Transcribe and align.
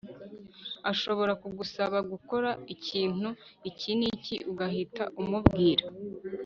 Ashobora 0.91 1.33
kugusaba 1.41 1.97
gukora 2.11 2.49
ikintu 2.75 3.29
iki 3.69 3.91
n 3.99 4.01
iki 4.13 4.35
ugahita 4.51 5.03
umubwira 5.21 5.85